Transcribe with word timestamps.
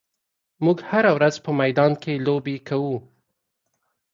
موږ 0.65 0.77
هره 0.89 1.11
ورځ 1.17 1.35
په 1.45 1.51
میدان 1.59 1.91
کې 2.01 2.23
لوبې 2.25 2.55
کوو. 2.67 2.95